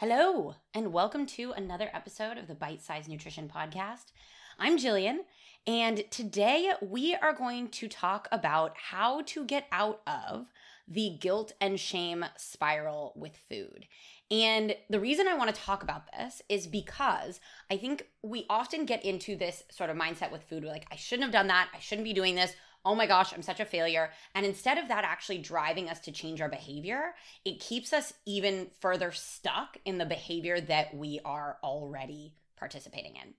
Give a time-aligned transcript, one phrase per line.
[0.00, 4.12] Hello, and welcome to another episode of the Bite Size Nutrition Podcast.
[4.58, 5.20] I'm Jillian,
[5.66, 10.52] and today we are going to talk about how to get out of
[10.86, 13.86] the guilt and shame spiral with food.
[14.30, 17.40] And the reason I want to talk about this is because
[17.70, 20.62] I think we often get into this sort of mindset with food.
[20.62, 21.70] We're like, I shouldn't have done that.
[21.74, 22.54] I shouldn't be doing this
[22.86, 24.10] oh my gosh, I'm such a failure.
[24.34, 27.14] And instead of that actually driving us to change our behavior,
[27.44, 33.34] it keeps us even further stuck in the behavior that we are already participating in.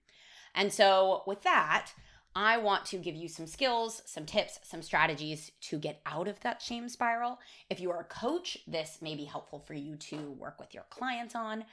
[0.54, 1.92] And so, with that,
[2.36, 6.40] I want to give you some skills, some tips, some strategies to get out of
[6.42, 7.40] that shame spiral.
[7.70, 10.86] If you are a coach, this may be helpful for you to work with your
[10.90, 11.64] clients on.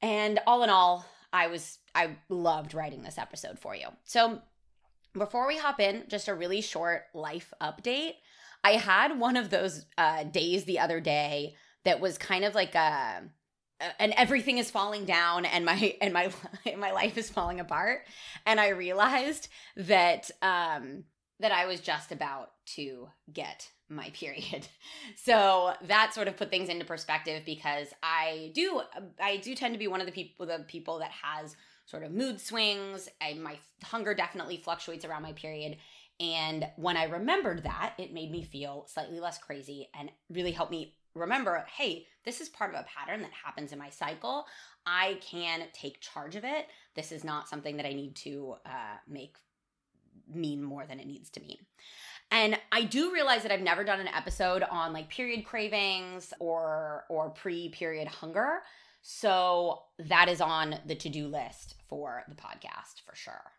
[0.00, 3.88] And all in all, I was I loved writing this episode for you.
[4.04, 4.40] So,
[5.16, 8.14] before we hop in, just a really short life update.
[8.62, 12.74] I had one of those uh, days the other day that was kind of like
[12.74, 13.22] a
[13.98, 16.30] and everything is falling down and my and my
[16.76, 18.00] my life is falling apart
[18.44, 21.04] and i realized that um
[21.40, 24.66] that i was just about to get my period
[25.16, 28.80] so that sort of put things into perspective because i do
[29.20, 31.54] i do tend to be one of the people the people that has
[31.86, 35.78] sort of mood swings and my hunger definitely fluctuates around my period.
[36.20, 40.72] And when I remembered that, it made me feel slightly less crazy and really helped
[40.72, 44.46] me remember hey, this is part of a pattern that happens in my cycle.
[44.84, 46.66] I can take charge of it.
[46.94, 49.36] This is not something that I need to uh, make
[50.32, 51.58] mean more than it needs to mean.
[52.30, 57.04] And I do realize that I've never done an episode on like period cravings or
[57.08, 58.62] or pre-period hunger.
[59.08, 63.52] So that is on the to-do list for the podcast for sure.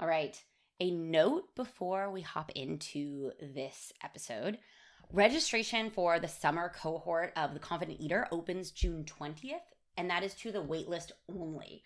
[0.00, 0.42] All right.
[0.80, 4.56] A note before we hop into this episode
[5.12, 9.60] registration for the summer cohort of The Confident Eater opens June 20th,
[9.98, 11.82] and that is to the waitlist only.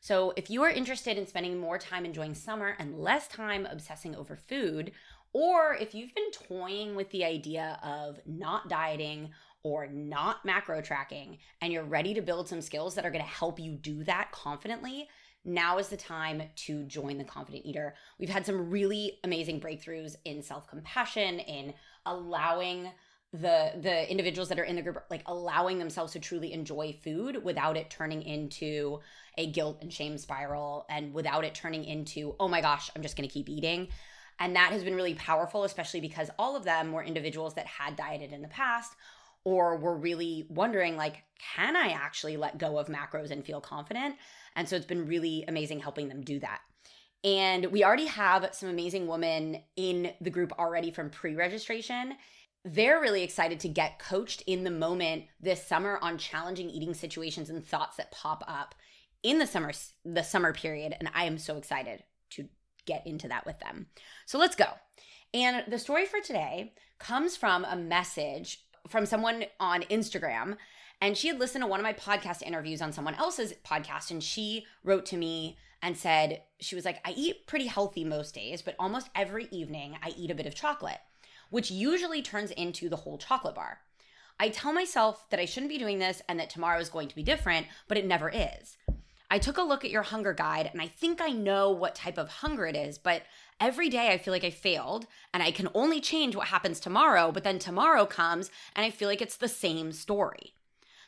[0.00, 4.14] So, if you are interested in spending more time enjoying summer and less time obsessing
[4.14, 4.92] over food,
[5.32, 9.30] or if you've been toying with the idea of not dieting
[9.62, 13.30] or not macro tracking and you're ready to build some skills that are going to
[13.30, 15.08] help you do that confidently,
[15.44, 17.94] now is the time to join the confident eater.
[18.18, 22.90] We've had some really amazing breakthroughs in self-compassion in allowing
[23.32, 27.44] the the individuals that are in the group like allowing themselves to truly enjoy food
[27.44, 28.98] without it turning into
[29.38, 33.16] a guilt and shame spiral and without it turning into oh my gosh i'm just
[33.16, 33.86] going to keep eating
[34.40, 37.94] and that has been really powerful especially because all of them were individuals that had
[37.94, 38.96] dieted in the past
[39.44, 41.22] or were really wondering like
[41.56, 44.16] can i actually let go of macros and feel confident?
[44.56, 46.60] And so it's been really amazing helping them do that.
[47.22, 52.14] And we already have some amazing women in the group already from pre-registration.
[52.64, 57.50] They're really excited to get coached in the moment this summer on challenging eating situations
[57.50, 58.74] and thoughts that pop up
[59.22, 59.72] in the summer
[60.04, 62.48] the summer period and i am so excited to
[62.86, 63.86] get into that with them.
[64.26, 64.66] So let's go.
[65.32, 70.56] And the story for today comes from a message from someone on Instagram
[71.02, 74.22] and she had listened to one of my podcast interviews on someone else's podcast and
[74.22, 78.62] she wrote to me and said she was like I eat pretty healthy most days
[78.62, 81.00] but almost every evening I eat a bit of chocolate
[81.50, 83.80] which usually turns into the whole chocolate bar.
[84.38, 87.14] I tell myself that I shouldn't be doing this and that tomorrow is going to
[87.14, 88.78] be different, but it never is.
[89.30, 92.18] I took a look at your hunger guide and I think I know what type
[92.18, 93.22] of hunger it is, but
[93.60, 97.30] every day I feel like I failed and I can only change what happens tomorrow,
[97.30, 100.54] but then tomorrow comes and I feel like it's the same story.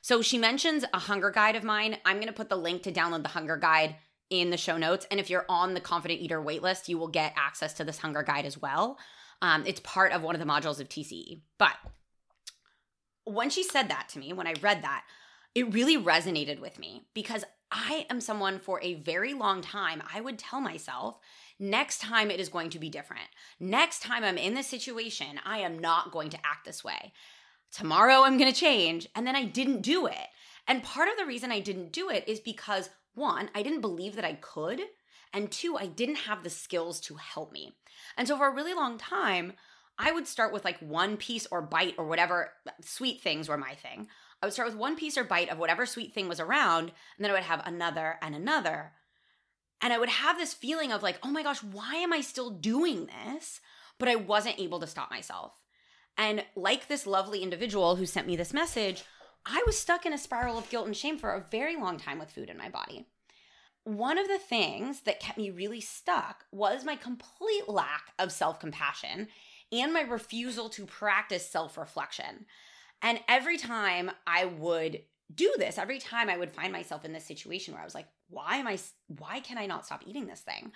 [0.02, 1.98] So she mentions a hunger guide of mine.
[2.04, 3.96] I'm going to put the link to download the hunger guide
[4.30, 5.06] in the show notes.
[5.10, 8.22] And if you're on the Confident Eater waitlist, you will get access to this hunger
[8.22, 8.98] guide as well.
[9.40, 11.40] Um, it's part of one of the modules of TCE.
[11.58, 11.74] But
[13.24, 15.04] when she said that to me, when I read that,
[15.54, 20.20] it really resonated with me because I am someone for a very long time, I
[20.20, 21.16] would tell myself,
[21.58, 23.28] next time it is going to be different.
[23.58, 27.12] Next time I'm in this situation, I am not going to act this way.
[27.72, 29.08] Tomorrow I'm going to change.
[29.14, 30.28] And then I didn't do it.
[30.68, 34.16] And part of the reason I didn't do it is because one, I didn't believe
[34.16, 34.80] that I could.
[35.32, 37.74] And two, I didn't have the skills to help me.
[38.16, 39.54] And so for a really long time,
[39.98, 42.52] I would start with like one piece or bite or whatever
[42.82, 44.08] sweet things were my thing.
[44.42, 47.24] I would start with one piece or bite of whatever sweet thing was around, and
[47.24, 48.92] then I would have another and another.
[49.80, 52.50] And I would have this feeling of like, oh my gosh, why am I still
[52.50, 53.60] doing this?
[53.98, 55.62] But I wasn't able to stop myself.
[56.18, 59.04] And like this lovely individual who sent me this message,
[59.46, 62.18] I was stuck in a spiral of guilt and shame for a very long time
[62.18, 63.06] with food in my body.
[63.84, 68.60] One of the things that kept me really stuck was my complete lack of self
[68.60, 69.28] compassion
[69.72, 72.46] and my refusal to practice self reflection.
[73.02, 75.02] And every time I would
[75.34, 78.08] do this every time I would find myself in this situation where I was like,
[78.28, 78.78] why am I,
[79.18, 80.72] why can I not stop eating this thing?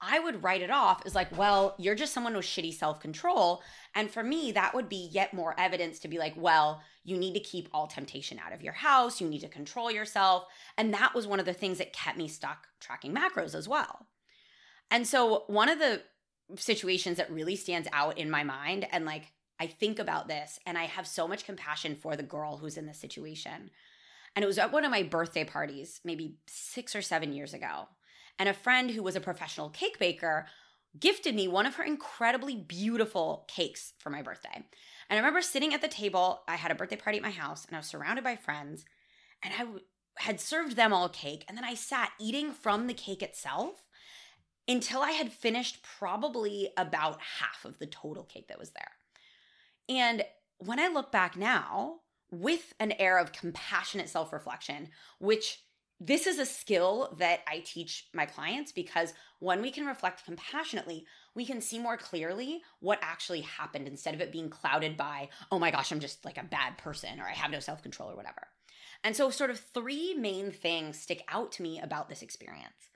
[0.00, 3.62] I would write it off as like, well, you're just someone with shitty self control.
[3.96, 7.34] And for me, that would be yet more evidence to be like, well, you need
[7.34, 9.20] to keep all temptation out of your house.
[9.20, 10.44] You need to control yourself.
[10.76, 14.06] And that was one of the things that kept me stuck tracking macros as well.
[14.88, 16.02] And so, one of the
[16.56, 20.78] situations that really stands out in my mind, and like I think about this, and
[20.78, 23.70] I have so much compassion for the girl who's in this situation.
[24.36, 27.88] And it was at one of my birthday parties, maybe six or seven years ago
[28.38, 30.46] and a friend who was a professional cake baker
[30.98, 34.54] gifted me one of her incredibly beautiful cakes for my birthday.
[34.54, 34.64] And
[35.10, 37.76] I remember sitting at the table, I had a birthday party at my house, and
[37.76, 38.84] I was surrounded by friends,
[39.42, 39.80] and I w-
[40.16, 41.44] had served them all cake.
[41.48, 43.86] And then I sat eating from the cake itself
[44.66, 48.97] until I had finished probably about half of the total cake that was there.
[49.88, 50.24] And
[50.58, 52.00] when I look back now,
[52.30, 54.88] with an air of compassionate self reflection,
[55.18, 55.62] which
[56.00, 61.06] this is a skill that I teach my clients because when we can reflect compassionately,
[61.34, 65.58] we can see more clearly what actually happened instead of it being clouded by, oh
[65.58, 68.16] my gosh, I'm just like a bad person or I have no self control or
[68.16, 68.46] whatever.
[69.02, 72.90] And so, sort of three main things stick out to me about this experience.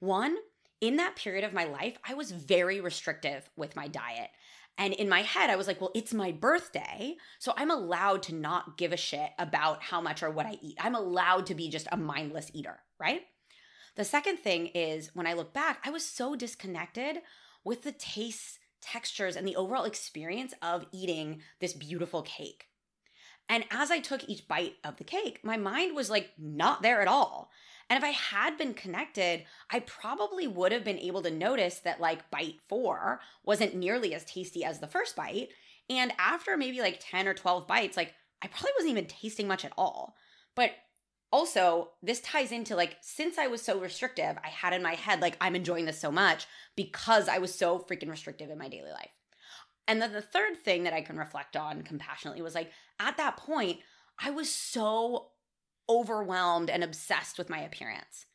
[0.00, 0.36] One,
[0.80, 4.30] in that period of my life, I was very restrictive with my diet.
[4.78, 7.16] And in my head, I was like, well, it's my birthday.
[7.38, 10.78] So I'm allowed to not give a shit about how much or what I eat.
[10.80, 13.22] I'm allowed to be just a mindless eater, right?
[13.96, 17.18] The second thing is when I look back, I was so disconnected
[17.64, 22.68] with the tastes, textures, and the overall experience of eating this beautiful cake.
[23.50, 27.02] And as I took each bite of the cake, my mind was like not there
[27.02, 27.50] at all.
[27.90, 32.00] And if I had been connected, I probably would have been able to notice that
[32.00, 35.48] like bite four wasn't nearly as tasty as the first bite.
[35.90, 39.64] And after maybe like 10 or 12 bites, like I probably wasn't even tasting much
[39.64, 40.14] at all.
[40.54, 40.70] But
[41.32, 45.20] also, this ties into like, since I was so restrictive, I had in my head,
[45.20, 46.46] like, I'm enjoying this so much
[46.76, 49.10] because I was so freaking restrictive in my daily life.
[49.86, 52.70] And then the third thing that I can reflect on compassionately was like,
[53.00, 53.78] at that point,
[54.18, 55.30] I was so
[55.90, 58.26] overwhelmed and obsessed with my appearance.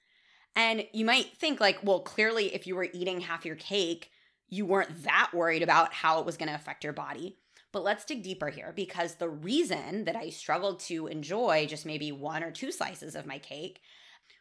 [0.56, 4.12] And you might think, like, well, clearly, if you were eating half your cake,
[4.48, 7.38] you weren't that worried about how it was going to affect your body.
[7.72, 12.12] But let's dig deeper here because the reason that I struggled to enjoy just maybe
[12.12, 13.82] one or two slices of my cake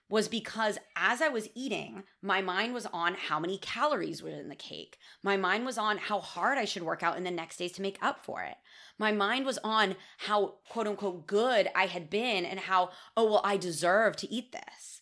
[0.08, 4.48] was because as I was eating, my mind was on how many calories were in
[4.48, 4.98] the cake.
[5.22, 7.82] My mind was on how hard I should work out in the next days to
[7.82, 8.56] make up for it.
[8.98, 13.40] My mind was on how quote unquote good I had been and how, oh, well,
[13.44, 15.00] I deserve to eat this.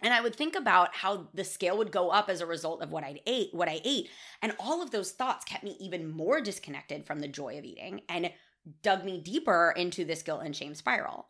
[0.00, 2.92] And I would think about how the scale would go up as a result of
[2.92, 4.08] what I ate, what I ate.
[4.42, 8.02] And all of those thoughts kept me even more disconnected from the joy of eating
[8.08, 8.30] and
[8.82, 11.26] dug me deeper into this guilt and shame spiral.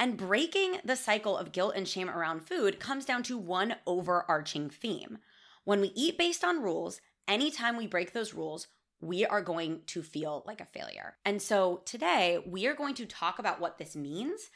[0.00, 4.70] And breaking the cycle of guilt and shame around food comes down to one overarching
[4.70, 5.18] theme.
[5.64, 8.66] When we eat based on rules, anytime we break those rules,
[9.02, 11.16] we are going to feel like a failure.
[11.26, 14.48] And so today, we are going to talk about what this means.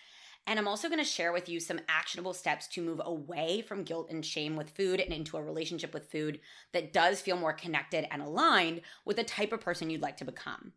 [0.46, 3.84] And I'm also going to share with you some actionable steps to move away from
[3.84, 6.40] guilt and shame with food and into a relationship with food
[6.72, 10.24] that does feel more connected and aligned with the type of person you'd like to
[10.24, 10.72] become.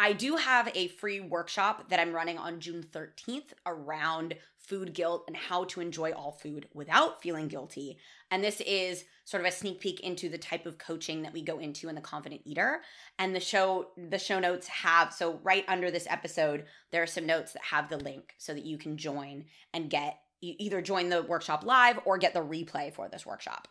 [0.00, 5.24] I do have a free workshop that I'm running on June 13th around food guilt
[5.26, 7.98] and how to enjoy all food without feeling guilty.
[8.30, 11.42] And this is sort of a sneak peek into the type of coaching that we
[11.42, 12.82] go into in the confident eater.
[13.18, 17.26] And the show the show notes have so right under this episode there are some
[17.26, 21.22] notes that have the link so that you can join and get either join the
[21.22, 23.66] workshop live or get the replay for this workshop.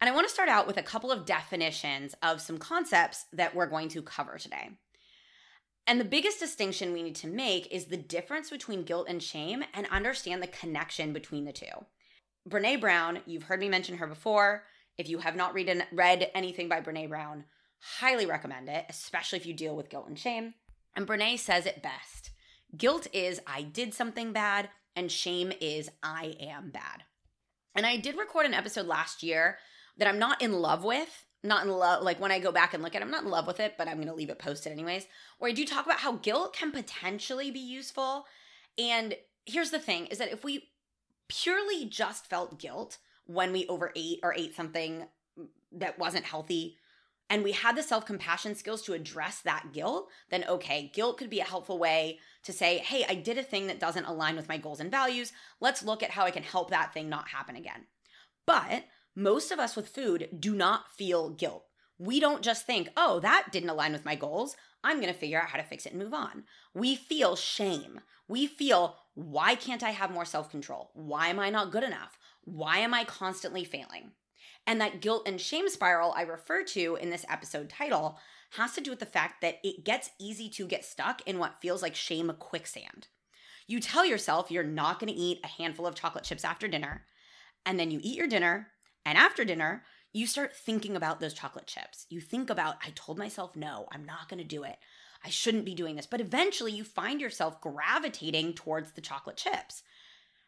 [0.00, 3.54] And I want to start out with a couple of definitions of some concepts that
[3.54, 4.70] we're going to cover today.
[5.86, 9.62] And the biggest distinction we need to make is the difference between guilt and shame
[9.74, 11.66] and understand the connection between the two.
[12.48, 14.64] Brene Brown, you've heard me mention her before.
[14.96, 17.44] If you have not read, read anything by Brene Brown,
[17.98, 20.54] highly recommend it, especially if you deal with guilt and shame.
[20.96, 22.30] And Brene says it best
[22.76, 27.04] guilt is I did something bad, and shame is I am bad.
[27.74, 29.58] And I did record an episode last year
[29.96, 32.82] that I'm not in love with not in love like when i go back and
[32.82, 34.38] look at it i'm not in love with it but i'm going to leave it
[34.38, 35.06] posted anyways
[35.38, 38.26] where i do talk about how guilt can potentially be useful.
[38.78, 39.14] And
[39.46, 40.70] here's the thing is that if we
[41.28, 45.06] purely just felt guilt when we overate or ate something
[45.72, 46.76] that wasn't healthy
[47.30, 51.40] and we had the self-compassion skills to address that guilt then okay guilt could be
[51.40, 54.58] a helpful way to say hey i did a thing that doesn't align with my
[54.58, 55.32] goals and values.
[55.60, 57.86] Let's look at how i can help that thing not happen again.
[58.46, 58.84] But
[59.14, 61.64] most of us with food do not feel guilt.
[61.98, 64.56] We don't just think, oh, that didn't align with my goals.
[64.82, 66.44] I'm going to figure out how to fix it and move on.
[66.74, 68.00] We feel shame.
[68.26, 70.90] We feel, why can't I have more self control?
[70.94, 72.18] Why am I not good enough?
[72.42, 74.12] Why am I constantly failing?
[74.66, 78.18] And that guilt and shame spiral I refer to in this episode title
[78.52, 81.60] has to do with the fact that it gets easy to get stuck in what
[81.60, 83.08] feels like shame quicksand.
[83.66, 87.04] You tell yourself you're not going to eat a handful of chocolate chips after dinner,
[87.66, 88.68] and then you eat your dinner,
[89.04, 92.06] and after dinner, you start thinking about those chocolate chips.
[92.08, 94.76] You think about, I told myself no, I'm not going to do it.
[95.24, 96.06] I shouldn't be doing this.
[96.06, 99.82] But eventually you find yourself gravitating towards the chocolate chips.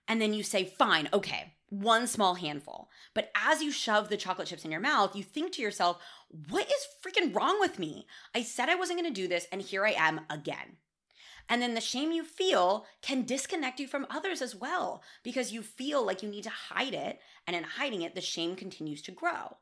[0.09, 2.91] And then you say, fine, okay, one small handful.
[3.13, 6.01] But as you shove the chocolate chips in your mouth, you think to yourself,
[6.49, 8.07] what is freaking wrong with me?
[8.35, 10.77] I said I wasn't gonna do this, and here I am again.
[11.49, 15.63] And then the shame you feel can disconnect you from others as well because you
[15.63, 17.21] feel like you need to hide it.
[17.47, 19.57] And in hiding it, the shame continues to grow.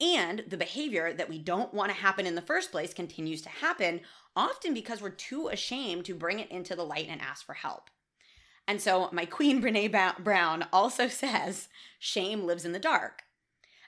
[0.00, 3.48] And the behavior that we don't want to happen in the first place continues to
[3.48, 4.00] happen,
[4.34, 7.90] often because we're too ashamed to bring it into the light and ask for help.
[8.66, 11.68] And so, my queen, Brene Brown, also says
[11.98, 13.22] shame lives in the dark.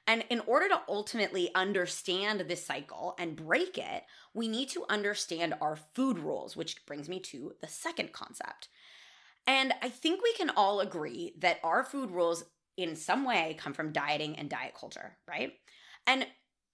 [0.06, 5.54] And in order to ultimately understand this cycle and break it, we need to understand
[5.60, 8.68] our food rules, which brings me to the second concept.
[9.46, 12.44] And I think we can all agree that our food rules
[12.76, 15.54] in some way come from dieting and diet culture, right?
[16.06, 16.26] And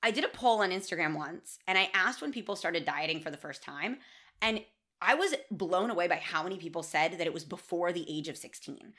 [0.02, 3.30] I did a poll on Instagram once and I asked when people started dieting for
[3.30, 3.98] the first time.
[4.40, 4.62] And
[5.00, 8.28] I was blown away by how many people said that it was before the age
[8.28, 8.92] of 16.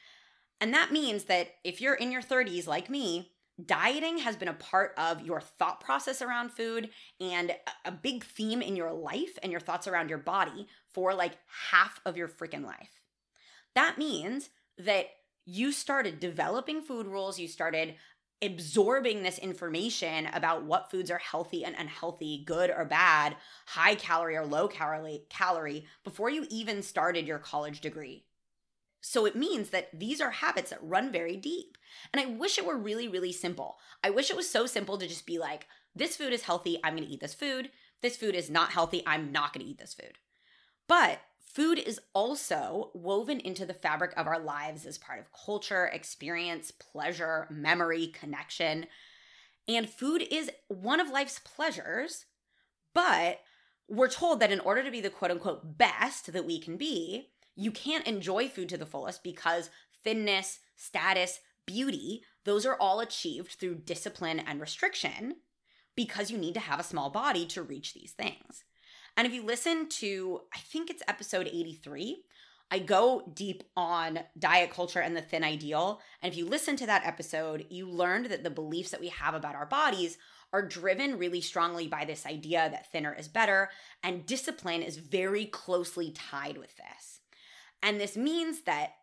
[0.62, 3.32] And that means that if you're in your 30s like me,
[3.64, 7.54] dieting has been a part of your thought process around food and
[7.86, 11.38] a big theme in your life and your thoughts around your body for like
[11.72, 13.02] half of your freaking life.
[13.76, 15.08] That means that
[15.46, 17.96] you started developing food rules, you started
[18.42, 24.36] absorbing this information about what foods are healthy and unhealthy, good or bad, high calorie
[24.36, 28.26] or low calorie, calorie before you even started your college degree.
[29.06, 31.78] So it means that these are habits that run very deep.
[32.14, 33.76] And I wish it were really, really simple.
[34.02, 36.96] I wish it was so simple to just be like, this food is healthy, I'm
[36.96, 37.70] gonna eat this food.
[38.02, 40.14] This food is not healthy, I'm not gonna eat this food.
[40.88, 45.88] But food is also woven into the fabric of our lives as part of culture,
[45.88, 48.86] experience, pleasure, memory, connection.
[49.68, 52.24] And food is one of life's pleasures,
[52.94, 53.42] but
[53.90, 57.33] we're told that in order to be the quote unquote best that we can be,
[57.56, 59.70] you can't enjoy food to the fullest because
[60.04, 65.36] thinness, status, beauty, those are all achieved through discipline and restriction
[65.96, 68.64] because you need to have a small body to reach these things.
[69.16, 72.24] And if you listen to, I think it's episode 83,
[72.72, 76.02] I go deep on diet culture and the thin ideal.
[76.22, 79.36] And if you listen to that episode, you learned that the beliefs that we have
[79.36, 80.18] about our bodies
[80.52, 83.70] are driven really strongly by this idea that thinner is better,
[84.04, 87.22] and discipline is very closely tied with this.
[87.84, 88.94] And this means that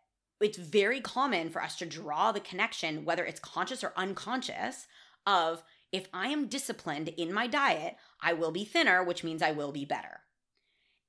[0.41, 4.87] it's very common for us to draw the connection, whether it's conscious or unconscious,
[5.27, 9.51] of if I am disciplined in my diet, I will be thinner, which means I
[9.51, 10.21] will be better.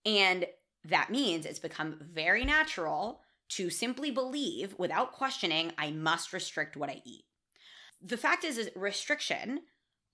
[0.05, 0.47] And
[0.85, 6.91] that means it's become very natural to simply believe without questioning, I must restrict what
[6.91, 7.25] I eat.
[8.03, 9.61] The fact is, is restriction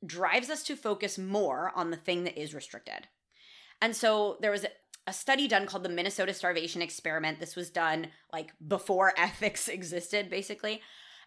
[0.05, 3.09] drives us to focus more on the thing that is restricted.
[3.81, 4.67] And so there was
[5.09, 7.41] a study done called the Minnesota Starvation Experiment.
[7.41, 10.83] This was done like before ethics existed, basically.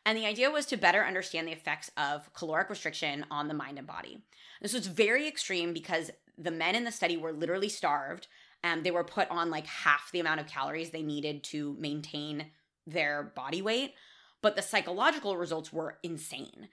[0.06, 3.80] And the idea was to better understand the effects of caloric restriction on the mind
[3.80, 4.22] and body.
[4.62, 8.28] This was very extreme because the men in the study were literally starved
[8.64, 12.52] and they were put on like half the amount of calories they needed to maintain
[12.86, 13.96] their body weight.
[14.44, 16.70] But the psychological results were insane.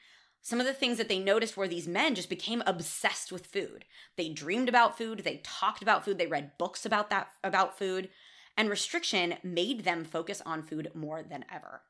[0.48, 3.84] Some of the things that they noticed were these men just became obsessed with food.
[4.16, 8.08] They dreamed about food, they talked about food, they read books about that about food,
[8.56, 11.82] and restriction made them focus on food more than ever.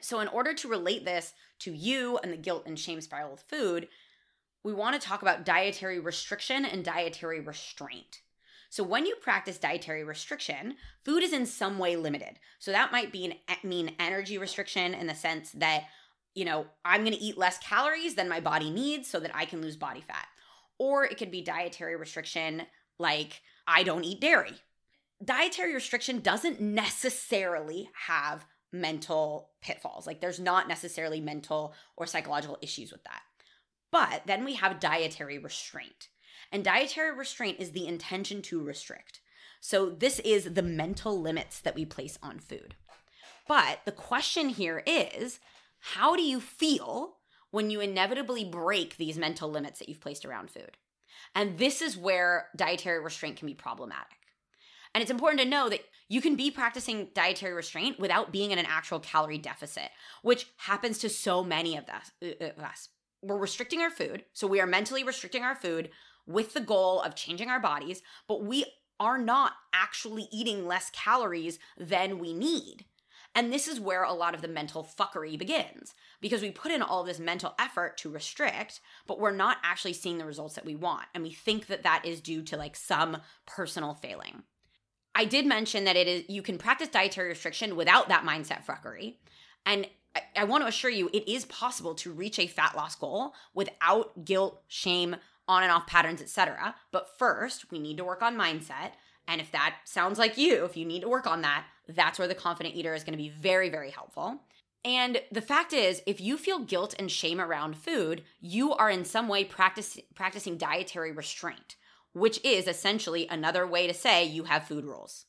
[0.00, 3.42] So in order to relate this to you and the guilt and shame spiral with
[3.48, 3.88] food,
[4.62, 8.20] we want to talk about dietary restriction and dietary restraint.
[8.70, 12.38] So when you practice dietary restriction, food is in some way limited.
[12.60, 15.88] So that might be an, mean energy restriction in the sense that
[16.34, 19.44] you know, I'm going to eat less calories than my body needs so that I
[19.44, 20.26] can lose body fat.
[20.78, 22.62] Or it could be dietary restriction,
[22.98, 24.54] like I don't eat dairy.
[25.22, 30.06] Dietary restriction doesn't necessarily have mental pitfalls.
[30.06, 33.20] Like there's not necessarily mental or psychological issues with that.
[33.90, 36.08] But then we have dietary restraint.
[36.50, 39.20] And dietary restraint is the intention to restrict.
[39.60, 42.74] So this is the mental limits that we place on food.
[43.46, 45.38] But the question here is
[45.82, 47.16] how do you feel
[47.50, 50.76] when you inevitably break these mental limits that you've placed around food?
[51.34, 54.16] And this is where dietary restraint can be problematic.
[54.94, 58.58] And it's important to know that you can be practicing dietary restraint without being in
[58.58, 59.90] an actual calorie deficit,
[60.22, 62.88] which happens to so many of us.
[63.20, 64.24] We're restricting our food.
[64.32, 65.90] So we are mentally restricting our food
[66.26, 68.66] with the goal of changing our bodies, but we
[69.00, 72.84] are not actually eating less calories than we need.
[73.34, 76.82] And this is where a lot of the mental fuckery begins because we put in
[76.82, 80.76] all this mental effort to restrict, but we're not actually seeing the results that we
[80.76, 81.06] want.
[81.14, 84.42] And we think that that is due to like some personal failing.
[85.14, 89.16] I did mention that it is you can practice dietary restriction without that mindset fuckery.
[89.64, 92.94] And I, I want to assure you it is possible to reach a fat loss
[92.94, 95.16] goal without guilt, shame,
[95.48, 96.74] on and off patterns, etc.
[96.92, 98.92] But first, we need to work on mindset.
[99.28, 102.28] And if that sounds like you, if you need to work on that, that's where
[102.28, 104.40] the confident eater is going to be very, very helpful.
[104.84, 109.04] And the fact is, if you feel guilt and shame around food, you are in
[109.04, 111.76] some way practice, practicing dietary restraint,
[112.12, 115.26] which is essentially another way to say you have food rules.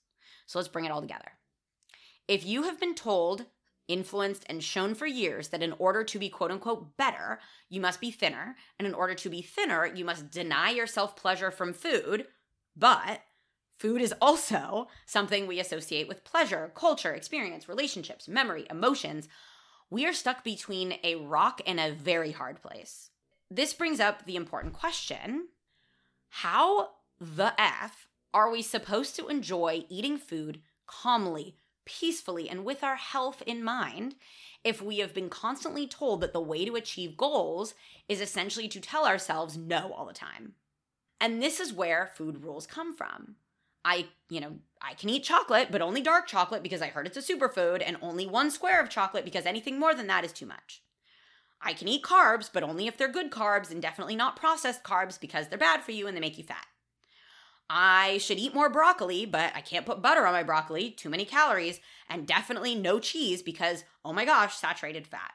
[0.48, 1.34] So let's bring it all together.
[2.28, 3.46] If you have been told,
[3.88, 8.02] influenced, and shown for years that in order to be quote unquote better, you must
[8.02, 12.26] be thinner, and in order to be thinner, you must deny yourself pleasure from food,
[12.76, 13.22] but
[13.78, 19.28] Food is also something we associate with pleasure, culture, experience, relationships, memory, emotions.
[19.90, 23.10] We are stuck between a rock and a very hard place.
[23.50, 25.50] This brings up the important question
[26.30, 32.96] How the F are we supposed to enjoy eating food calmly, peacefully, and with our
[32.96, 34.16] health in mind
[34.64, 37.76] if we have been constantly told that the way to achieve goals
[38.08, 40.54] is essentially to tell ourselves no all the time?
[41.20, 43.36] And this is where food rules come from.
[43.86, 47.18] I, you know, I can eat chocolate, but only dark chocolate because I heard it's
[47.18, 50.46] a superfood, and only one square of chocolate because anything more than that is too
[50.46, 50.82] much.
[51.62, 55.20] I can eat carbs, but only if they're good carbs and definitely not processed carbs
[55.20, 56.66] because they're bad for you and they make you fat.
[57.70, 61.24] I should eat more broccoli, but I can't put butter on my broccoli, too many
[61.24, 65.32] calories, and definitely no cheese because, oh my gosh, saturated fat.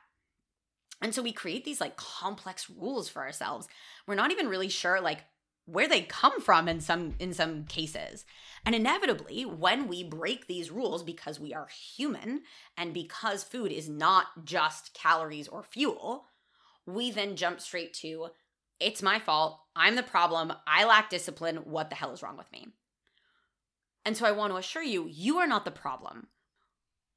[1.01, 3.69] And so we create these like complex rules for ourselves.
[4.07, 5.25] We're not even really sure like
[5.71, 8.25] where they come from in some in some cases.
[8.65, 12.43] And inevitably, when we break these rules because we are human
[12.77, 16.25] and because food is not just calories or fuel,
[16.87, 18.29] we then jump straight to
[18.81, 19.61] it's my fault.
[19.75, 20.53] I'm the problem.
[20.67, 21.57] I lack discipline.
[21.57, 22.69] What the hell is wrong with me?
[24.05, 26.29] And so I want to assure you, you are not the problem.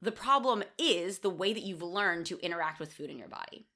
[0.01, 3.67] The problem is the way that you've learned to interact with food in your body.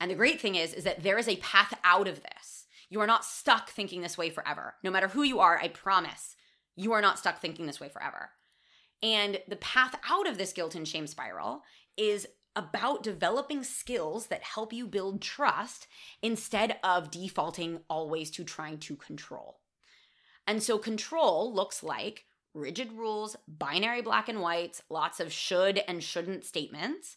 [0.00, 3.00] And the great thing is is that there is a path out of this you
[3.00, 4.74] are not stuck thinking this way forever.
[4.82, 6.36] No matter who you are, I promise,
[6.76, 8.30] you are not stuck thinking this way forever.
[9.02, 11.62] And the path out of this guilt and shame spiral
[11.96, 12.26] is
[12.56, 15.86] about developing skills that help you build trust
[16.20, 19.60] instead of defaulting always to trying to control.
[20.46, 26.02] And so, control looks like rigid rules, binary black and whites, lots of should and
[26.02, 27.16] shouldn't statements,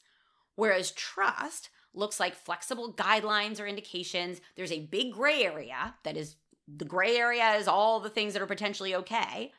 [0.55, 4.41] whereas trust looks like flexible guidelines or indications.
[4.56, 6.36] There's a big gray area that is
[6.67, 9.51] the gray area is all the things that are potentially okay.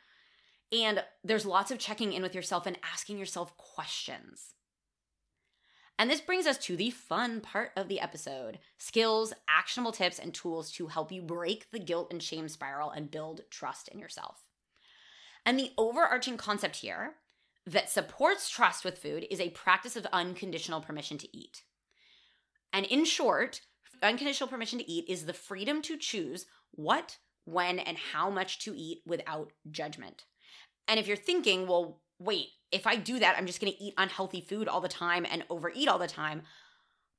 [0.73, 4.55] And there's lots of checking in with yourself and asking yourself questions.
[5.99, 10.35] And this brings us to the fun part of the episode skills, actionable tips, and
[10.35, 14.45] tools to help you break the guilt and shame spiral and build trust in yourself.
[15.47, 17.15] And the overarching concept here
[17.67, 21.63] that supports trust with food is a practice of unconditional permission to eat.
[22.75, 23.61] And in short,
[24.03, 28.75] unconditional permission to eat is the freedom to choose what, when, and how much to
[28.77, 30.25] eat without judgment.
[30.89, 34.41] And if you're thinking, well, wait, if I do that, I'm just gonna eat unhealthy
[34.41, 36.43] food all the time and overeat all the time,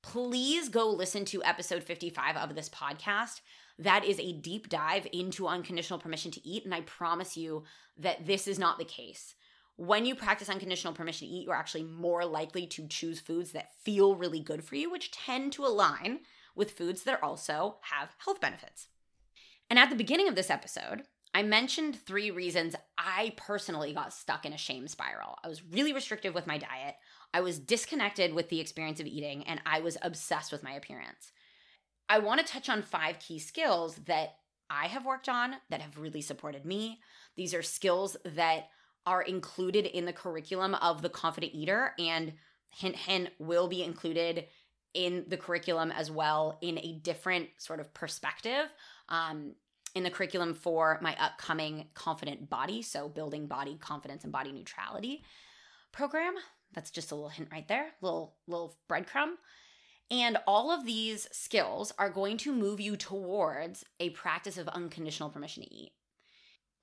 [0.03, 3.39] please go listen to episode 55 of this podcast.
[3.79, 6.65] That is a deep dive into unconditional permission to eat.
[6.65, 7.63] And I promise you
[7.97, 9.35] that this is not the case
[9.77, 13.73] when you practice unconditional permission to eat, you're actually more likely to choose foods that
[13.83, 16.19] feel really good for you, which tend to align
[16.55, 18.87] with foods that also have health benefits.
[19.69, 24.45] And at the beginning of this episode, I mentioned three reasons I personally got stuck
[24.45, 25.37] in a shame spiral.
[25.43, 26.95] I was really restrictive with my diet,
[27.33, 31.33] I was disconnected with the experience of eating, and I was obsessed with my appearance.
[32.07, 34.37] I want to touch on five key skills that
[34.69, 37.01] I have worked on that have really supported me.
[37.35, 38.69] These are skills that
[39.05, 42.33] are included in the curriculum of the confident eater and
[42.69, 44.45] hint hint will be included
[44.93, 48.65] in the curriculum as well in a different sort of perspective
[49.09, 49.53] um,
[49.93, 55.23] in the curriculum for my upcoming confident body so building body confidence and body neutrality
[55.91, 56.33] program.
[56.73, 59.33] That's just a little hint right there little little breadcrumb.
[60.11, 65.29] And all of these skills are going to move you towards a practice of unconditional
[65.29, 65.93] permission to eat.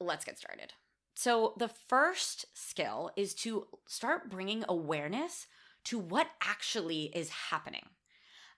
[0.00, 0.72] Let's get started
[1.14, 5.46] So, the first skill is to start bringing awareness
[5.84, 7.86] to what actually is happening.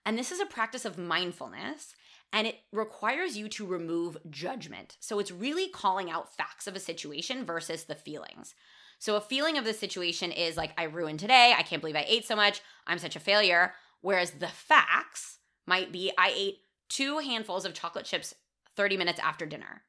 [0.05, 1.95] And this is a practice of mindfulness
[2.31, 4.97] and it requires you to remove judgment.
[4.99, 8.55] So, it's really calling out facts of a situation versus the feelings.
[8.99, 11.53] So, a feeling of the situation is like, I ruined today.
[11.57, 12.61] I can't believe I ate so much.
[12.87, 13.73] I'm such a failure.
[14.01, 18.33] Whereas the facts might be, I ate two handfuls of chocolate chips
[18.75, 19.81] 30 minutes after dinner.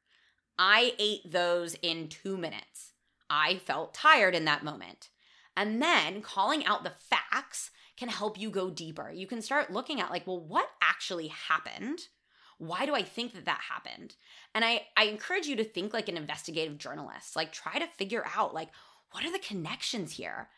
[0.59, 2.93] I ate those in two minutes.
[3.29, 5.09] I felt tired in that moment.
[5.57, 9.11] And then calling out the facts can help you go deeper.
[9.11, 12.01] You can start looking at, like, well, what actually happened?
[12.59, 14.15] Why do I think that that happened?
[14.55, 17.37] And I, I encourage you to think like an investigative journalist.
[17.37, 18.69] Like, try to figure out, like,
[19.13, 20.49] what are the connections here?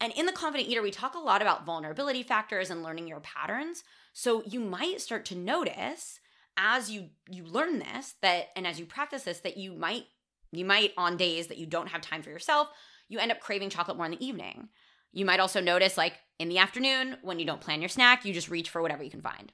[0.00, 3.20] And in the confident eater, we talk a lot about vulnerability factors and learning your
[3.20, 3.82] patterns.
[4.12, 6.20] So you might start to notice
[6.56, 10.04] as you you learn this that and as you practice this that you might
[10.52, 12.68] you might on days that you don't have time for yourself
[13.08, 14.68] you end up craving chocolate more in the evening.
[15.12, 18.32] You might also notice like in the afternoon when you don't plan your snack you
[18.32, 19.52] just reach for whatever you can find.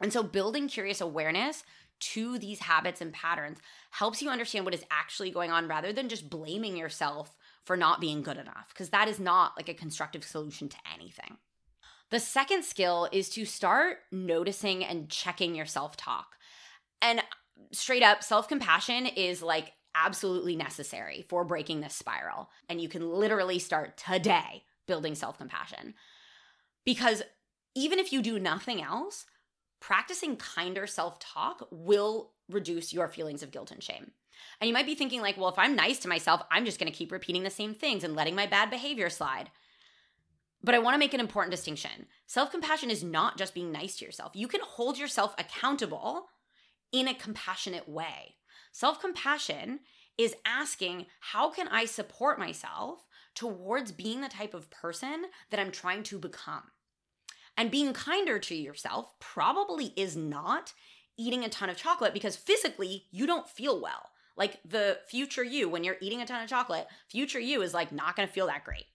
[0.00, 1.64] And so building curious awareness
[2.00, 3.58] to these habits and patterns
[3.90, 8.00] helps you understand what is actually going on rather than just blaming yourself for not
[8.00, 11.38] being good enough because that is not like a constructive solution to anything
[12.10, 16.36] the second skill is to start noticing and checking your self talk.
[17.02, 17.22] And
[17.72, 22.50] straight up, self compassion is like absolutely necessary for breaking this spiral.
[22.68, 25.94] And you can literally start today building self compassion.
[26.84, 27.22] Because
[27.74, 29.26] even if you do nothing else,
[29.80, 34.12] practicing kinder self talk will reduce your feelings of guilt and shame.
[34.60, 36.90] And you might be thinking, like, well, if I'm nice to myself, I'm just gonna
[36.90, 39.50] keep repeating the same things and letting my bad behavior slide.
[40.64, 42.06] But I want to make an important distinction.
[42.26, 44.32] Self compassion is not just being nice to yourself.
[44.34, 46.28] You can hold yourself accountable
[46.90, 48.36] in a compassionate way.
[48.72, 49.80] Self compassion
[50.16, 55.70] is asking, how can I support myself towards being the type of person that I'm
[55.70, 56.62] trying to become?
[57.58, 60.72] And being kinder to yourself probably is not
[61.18, 64.10] eating a ton of chocolate because physically you don't feel well.
[64.34, 67.92] Like the future you, when you're eating a ton of chocolate, future you is like
[67.92, 68.86] not gonna feel that great.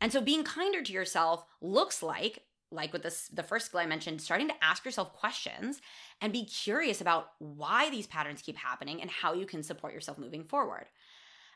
[0.00, 3.86] And so being kinder to yourself looks like like with this the first skill I
[3.86, 5.80] mentioned, starting to ask yourself questions
[6.20, 10.18] and be curious about why these patterns keep happening and how you can support yourself
[10.18, 10.86] moving forward.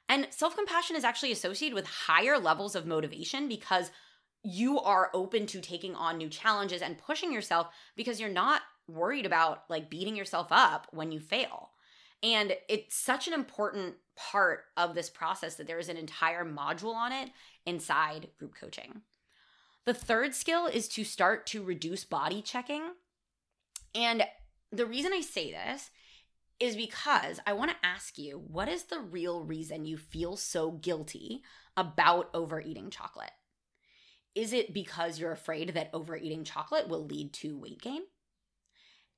[0.08, 3.90] And self-compassion is actually associated with higher levels of motivation because
[4.42, 9.26] you are open to taking on new challenges and pushing yourself because you're not worried
[9.26, 11.70] about like beating yourself up when you fail.
[12.22, 16.94] And it's such an important part of this process that there is an entire module
[16.94, 17.30] on it
[17.70, 19.02] inside group coaching.
[19.86, 22.82] The third skill is to start to reduce body checking.
[23.94, 24.24] And
[24.70, 25.90] the reason I say this
[26.60, 30.72] is because I want to ask you what is the real reason you feel so
[30.72, 31.42] guilty
[31.76, 33.30] about overeating chocolate?
[34.34, 38.02] Is it because you're afraid that overeating chocolate will lead to weight gain?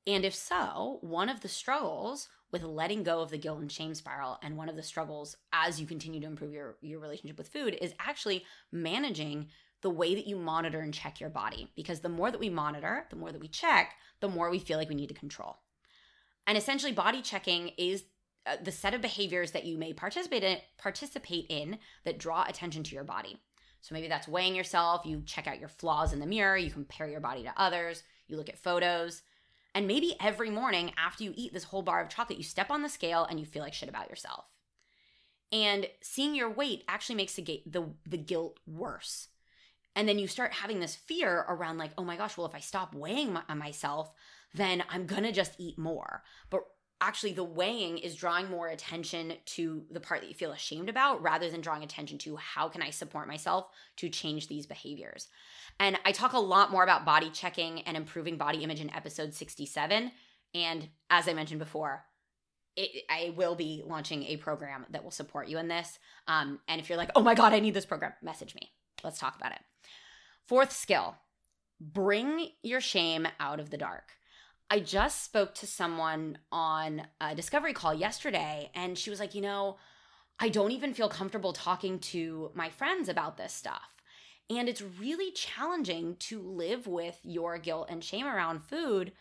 [0.07, 3.95] And if so, one of the struggles with letting go of the guilt and shame
[3.95, 4.39] spiral.
[4.43, 7.77] And one of the struggles as you continue to improve your your relationship with food
[7.81, 9.49] is actually managing
[9.81, 11.73] the way that you monitor and check your body.
[11.75, 14.79] Because the more that we monitor, the more that we check, the more we feel
[14.79, 15.57] like we need to control.
[16.47, 18.05] And essentially body checking is
[18.47, 22.83] uh, the set of behaviors that you may participate in participate in that draw attention
[22.85, 23.41] to your body.
[23.81, 27.09] So maybe that's weighing yourself, you check out your flaws in the mirror, you compare
[27.09, 29.23] your body to others, you look at photos,
[29.75, 32.83] and maybe every morning after you eat this whole bar of chocolate, you step on
[32.83, 34.45] the scale and you feel like shit about yourself.
[35.51, 39.29] And seeing your weight actually makes the, the, the guilt worse.
[39.95, 42.61] And then you start having this fear around, like, oh my gosh, well, if I
[42.61, 44.11] stop weighing my, myself,
[44.55, 46.23] then I'm gonna just eat more.
[46.49, 46.63] But
[47.03, 51.21] actually, the weighing is drawing more attention to the part that you feel ashamed about
[51.21, 55.29] rather than drawing attention to how can I support myself to change these behaviors.
[55.81, 59.35] And I talk a lot more about body checking and improving body image in episode
[59.35, 60.13] 67.
[60.55, 62.05] And as I mentioned before,
[62.77, 65.99] it, I will be launching a program that will support you in this.
[66.29, 68.71] Um, and if you're like, oh my God, I need this program, message me.
[69.03, 69.61] Let's talk about it.
[70.47, 71.17] Fourth skill
[71.81, 74.13] bring your shame out of the dark.
[74.71, 79.43] I just spoke to someone on a discovery call yesterday, and she was like, you
[79.43, 79.77] know,
[80.39, 84.03] I don't even feel comfortable talking to my friends about this stuff.
[84.51, 89.13] And it's really challenging to live with your guilt and shame around food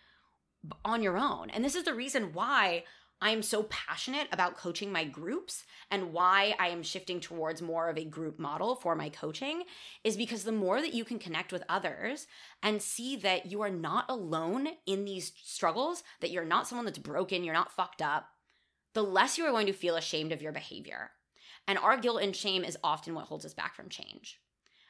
[0.84, 1.50] on your own.
[1.50, 2.84] And this is the reason why
[3.24, 7.98] I'm so passionate about coaching my groups and why I am shifting towards more of
[7.98, 9.64] a group model for my coaching
[10.04, 12.26] is because the more that you can connect with others
[12.64, 16.98] and see that you are not alone in these struggles, that you're not someone that's
[16.98, 18.30] broken, you're not fucked up,
[18.94, 21.12] the less you are going to feel ashamed of your behavior.
[21.68, 24.40] And our guilt and shame is often what holds us back from change.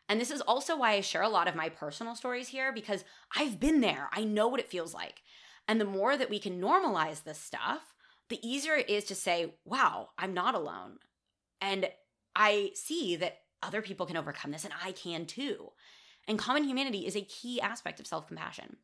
[0.07, 3.03] And this is also why I share a lot of my personal stories here because
[3.35, 4.09] I've been there.
[4.13, 5.21] I know what it feels like.
[5.67, 7.90] And the more that we can normalize this stuff,
[8.31, 10.97] the easier it is to say, wow, I'm not alone.
[11.59, 11.89] And
[12.35, 15.71] I see that other people can overcome this and I can too.
[16.27, 18.77] And common humanity is a key aspect of self compassion.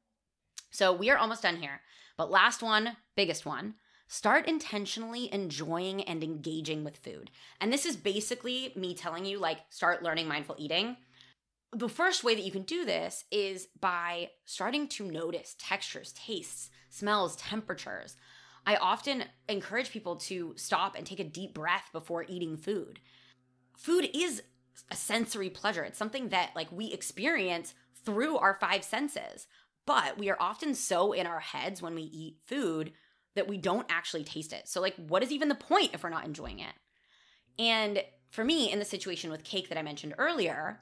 [0.69, 1.81] So we are almost done here.
[2.17, 3.75] But last one, biggest one
[4.09, 7.29] start intentionally enjoying and engaging with food.
[7.59, 10.97] And this is basically me telling you, like, start learning mindful eating.
[11.73, 16.69] The first way that you can do this is by starting to notice textures, tastes,
[16.89, 18.15] smells, temperatures.
[18.67, 22.99] I often encourage people to stop and take a deep breath before eating food.
[23.77, 24.43] Food is
[24.91, 25.85] a sensory pleasure.
[25.85, 29.47] It's something that like we experience through our five senses.
[29.85, 32.91] But we are often so in our heads when we eat food
[33.35, 34.67] that we don't actually taste it.
[34.67, 36.73] So like what is even the point if we're not enjoying it?
[37.57, 40.81] And for me in the situation with cake that I mentioned earlier,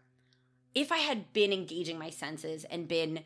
[0.74, 3.20] if I had been engaging my senses and been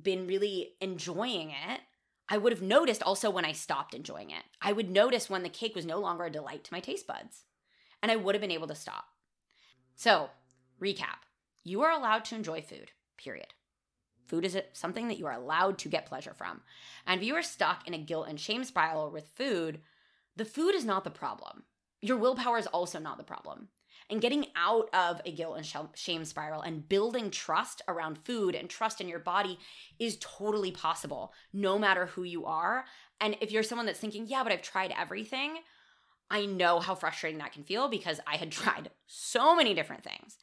[0.00, 1.80] been really enjoying it,
[2.28, 4.42] I would have noticed also when I stopped enjoying it.
[4.60, 7.44] I would notice when the cake was no longer a delight to my taste buds.
[8.02, 9.04] And I would have been able to stop.
[9.94, 10.30] So,
[10.80, 11.26] recap
[11.66, 13.52] you are allowed to enjoy food, period.
[14.24, 16.60] Food is something that you are allowed to get pleasure from.
[17.06, 19.80] And if you are stuck in a guilt and shame spiral with food,
[20.36, 21.64] the food is not the problem.
[22.00, 23.68] Your willpower is also not the problem.
[24.08, 28.70] And getting out of a guilt and shame spiral and building trust around food and
[28.70, 29.58] trust in your body
[29.98, 32.84] is totally possible, no matter who you are.
[33.20, 35.56] And if you're someone that's thinking, yeah, but I've tried everything,
[36.30, 40.36] I know how frustrating that can feel because I had tried so many different things.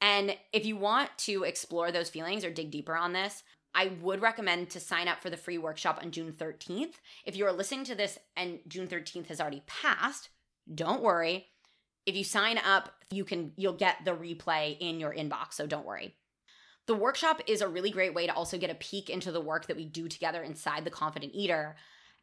[0.00, 3.42] And if you want to explore those feelings or dig deeper on this,
[3.74, 6.94] I would recommend to sign up for the free workshop on June 13th.
[7.24, 10.30] If you are listening to this and June 13th has already passed,
[10.74, 11.46] don't worry.
[12.06, 15.86] If you sign up, you can you'll get the replay in your inbox, so don't
[15.86, 16.16] worry.
[16.86, 19.66] The workshop is a really great way to also get a peek into the work
[19.66, 21.76] that we do together inside the Confident Eater.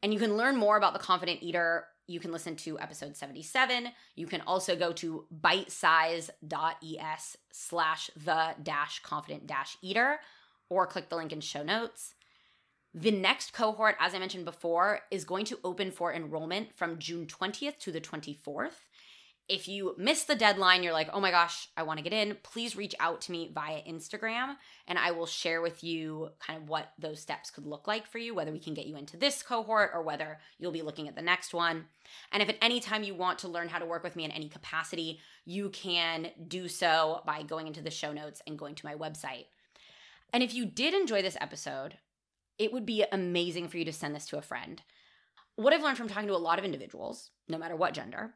[0.03, 3.89] And you can learn more about the Confident Eater you can listen to episode 77.
[4.15, 10.21] You can also go to bitesize.es slash the dash confident dash eater
[10.69, 12.13] or click the link in show notes.
[12.93, 17.27] The next cohort, as I mentioned before, is going to open for enrollment from June
[17.27, 18.85] 20th to the 24th.
[19.49, 22.35] If you miss the deadline, you're like, oh my gosh, I want to get in,
[22.43, 24.55] please reach out to me via Instagram
[24.87, 28.17] and I will share with you kind of what those steps could look like for
[28.17, 31.15] you, whether we can get you into this cohort or whether you'll be looking at
[31.15, 31.85] the next one.
[32.33, 34.31] And if at any time you want to learn how to work with me in
[34.31, 38.85] any capacity, you can do so by going into the show notes and going to
[38.85, 39.45] my website.
[40.33, 41.99] And if you did enjoy this episode,
[42.59, 44.81] it would be amazing for you to send this to a friend.
[45.55, 48.33] What I've learned from talking to a lot of individuals, no matter what gender,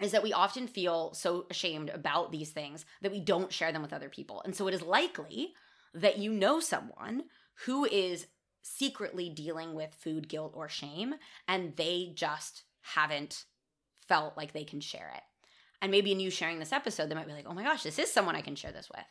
[0.00, 3.82] is that we often feel so ashamed about these things that we don't share them
[3.82, 4.42] with other people.
[4.44, 5.52] And so it is likely
[5.94, 7.24] that you know someone
[7.66, 8.26] who is
[8.62, 11.14] secretly dealing with food guilt or shame
[11.48, 13.44] and they just haven't
[14.08, 15.22] felt like they can share it.
[15.82, 17.98] And maybe in you sharing this episode, they might be like, oh my gosh, this
[17.98, 19.04] is someone I can share this with.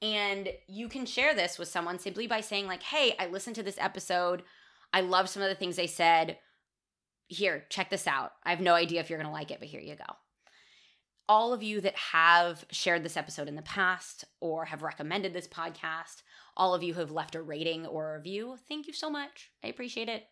[0.00, 3.62] And you can share this with someone simply by saying, like, hey, I listened to
[3.62, 4.42] this episode.
[4.92, 6.38] I love some of the things they said
[7.28, 8.32] here, check this out.
[8.44, 10.16] I have no idea if you're going to like it, but here you go.
[11.28, 15.46] All of you that have shared this episode in the past or have recommended this
[15.46, 16.22] podcast,
[16.56, 19.50] all of you who have left a rating or a review, thank you so much.
[19.62, 20.24] I appreciate it.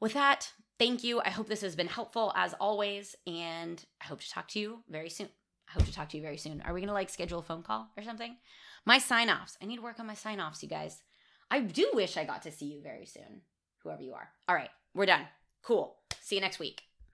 [0.00, 1.20] With that, thank you.
[1.20, 4.78] I hope this has been helpful as always, and I hope to talk to you
[4.88, 5.28] very soon.
[5.68, 6.62] I hope to talk to you very soon.
[6.62, 8.36] Are we going to like schedule a phone call or something?
[8.86, 9.56] My sign offs.
[9.62, 11.02] I need to work on my sign offs, you guys.
[11.50, 13.42] I do wish I got to see you very soon,
[13.82, 14.30] whoever you are.
[14.48, 15.26] All right, we're done.
[15.64, 15.96] Cool.
[16.20, 16.82] See you next week.